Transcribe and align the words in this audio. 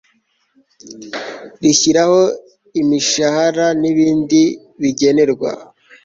rishyiraho 1.61 2.21
imishahara 2.81 3.67
n 3.81 3.83
ibindi 3.91 4.41
bigenerwa 4.81 5.51